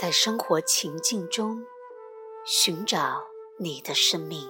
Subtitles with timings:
[0.00, 1.62] 在生活情境中
[2.46, 3.22] 寻找
[3.58, 4.48] 你的生命。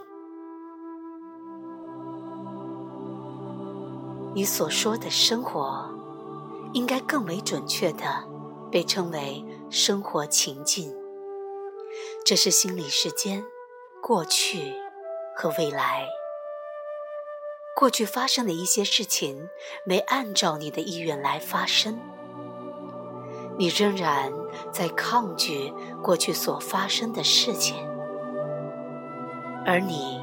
[4.32, 5.90] 你所说的生活，
[6.72, 8.24] 应该更为准确的
[8.70, 10.96] 被称为生活情境。
[12.24, 13.44] 这是心理时间、
[14.00, 14.72] 过去
[15.34, 16.06] 和未来。
[17.74, 19.50] 过去发生的一些事情
[19.82, 21.98] 没按照你的意愿来发生，
[23.60, 24.32] 你仍然
[24.72, 25.70] 在抗拒
[26.00, 27.76] 过去所发生的事情，
[29.66, 30.18] 而你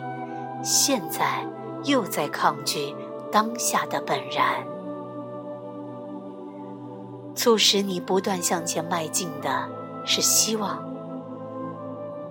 [0.64, 1.45] 现在
[1.84, 2.95] 又在抗拒
[3.31, 4.66] 当下的本然。
[7.36, 9.70] 促使你不断向前迈进的
[10.04, 10.84] 是希望，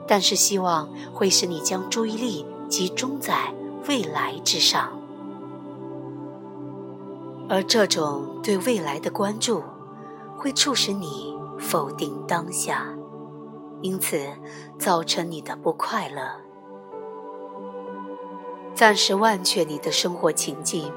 [0.09, 3.55] 但是希望会使你将注意力集中在
[3.87, 4.91] 未来之上。
[7.49, 9.63] 而这种对未来的关注，
[10.39, 12.87] 会促使你否定当下，
[13.81, 14.19] 因此
[14.79, 16.23] 造成你的不快乐。
[18.75, 20.93] 暂时忘却你的生活情境，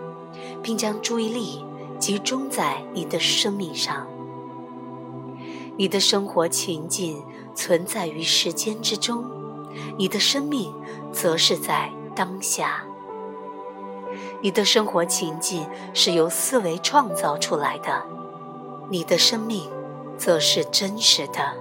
[0.61, 1.65] 并将注意力
[1.97, 4.05] 集中在你的生命上。
[5.77, 7.23] 你的生活情境
[7.55, 9.23] 存在于时间之中，
[9.97, 10.73] 你的生命
[11.13, 12.83] 则是在当下。
[14.41, 18.05] 你的生活情境是由思维创造出来的，
[18.89, 19.69] 你的生命
[20.17, 21.53] 则是真实的。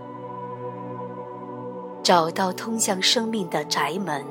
[2.02, 4.24] 找到通向生命的宅门，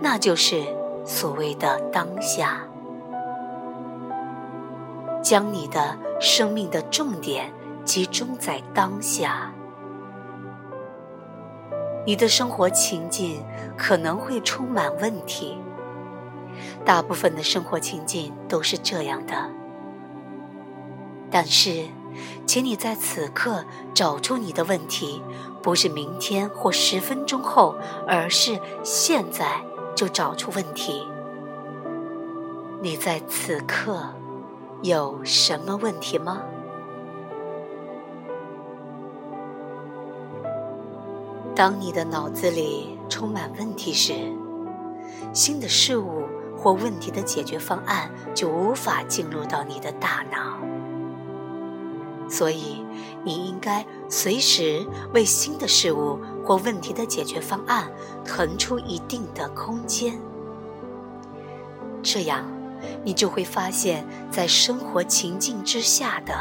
[0.00, 0.62] 那就是
[1.04, 2.62] 所谓的当下。
[5.22, 7.52] 将你的生命的重点
[7.84, 9.52] 集中在当下。
[12.06, 13.42] 你的生活情境
[13.76, 15.58] 可能会充满问题。
[16.84, 19.50] 大部分的生活情境都是这样的，
[21.30, 21.84] 但是，
[22.46, 25.22] 请你在此刻找出你的问题，
[25.62, 27.76] 不是明天或十分钟后，
[28.06, 29.62] 而是现在
[29.94, 31.06] 就找出问题。
[32.82, 34.02] 你在此刻
[34.82, 36.42] 有什么问题吗？
[41.54, 44.32] 当你的脑子里充满问题时，
[45.32, 46.22] 新的事物。
[46.62, 50.58] 或问题的解决方案就无法进入到你的大脑，
[52.30, 52.84] 所以
[53.24, 57.90] 你应该随时为新的事物或问题的解决方案
[58.24, 60.18] 腾出一定的空间。
[62.02, 62.46] 这样，
[63.04, 66.32] 你就会发现，在生活情境之下的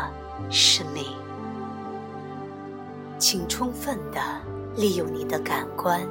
[0.50, 1.06] 生命。
[3.18, 4.22] 请充分的
[4.78, 6.08] 利用你的感官，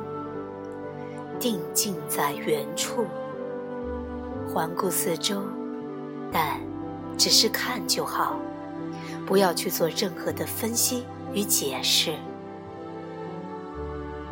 [1.40, 3.06] 定静在原处。
[4.52, 5.40] 环顾四周，
[6.30, 6.60] 但
[7.16, 8.36] 只是看就好，
[9.28, 12.14] 不要去做任何的分析与解释。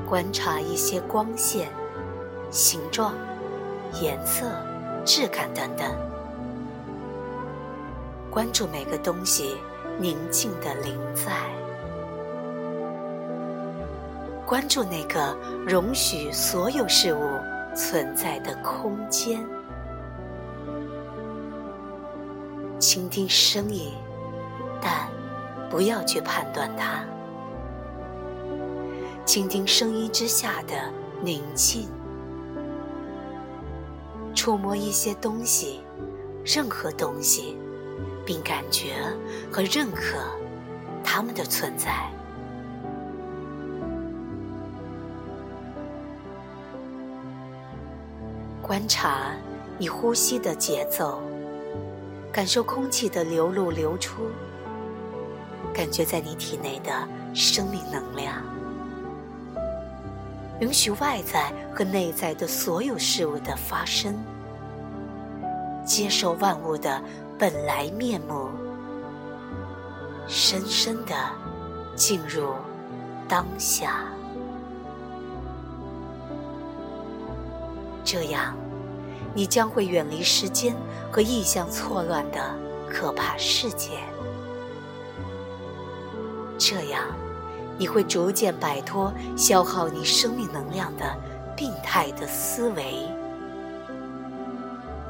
[0.08, 1.68] 观察一些光线、
[2.50, 3.12] 形状、
[4.00, 4.46] 颜色、
[5.04, 5.94] 质感等等，
[8.30, 9.58] 关注每个东西
[9.98, 11.30] 宁静的临在，
[14.46, 15.36] 关注那个
[15.68, 17.20] 容许所有事物
[17.76, 19.46] 存在的空间。
[22.78, 23.92] 倾听声音，
[24.80, 25.08] 但
[25.70, 27.04] 不要去判断它。
[29.24, 30.74] 倾听声音之下的
[31.22, 31.88] 宁静，
[34.34, 35.80] 触摸一些东西，
[36.44, 37.56] 任何东西，
[38.24, 38.94] 并感觉
[39.50, 40.18] 和认可
[41.02, 42.10] 它们的存在。
[48.62, 49.32] 观察
[49.78, 51.20] 你呼吸的节奏。
[52.32, 54.24] 感受空气的流入流出，
[55.76, 56.90] 感觉在你体内的
[57.34, 58.42] 生命能量，
[60.58, 64.16] 允许外在和内在的所有事物的发生，
[65.84, 66.98] 接受万物的
[67.38, 68.48] 本来面目，
[70.26, 71.14] 深深的
[71.94, 72.54] 进入
[73.28, 74.06] 当下，
[78.02, 78.56] 这样。
[79.34, 80.74] 你将会远离时间
[81.12, 82.54] 和意象错乱的
[82.88, 83.98] 可怕世界，
[86.58, 87.02] 这样
[87.78, 91.04] 你会逐渐摆脱消耗你生命能量的
[91.56, 93.08] 病态的思维。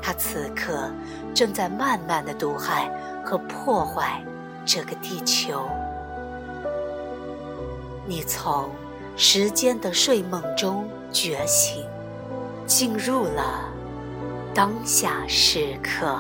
[0.03, 0.91] 它此刻
[1.35, 2.91] 正在慢慢的毒害
[3.25, 4.23] 和破坏
[4.65, 5.69] 这个地球。
[8.05, 8.71] 你从
[9.17, 11.85] 时间的睡梦中觉醒，
[12.67, 13.69] 进入了。
[14.55, 16.17] 当下时刻。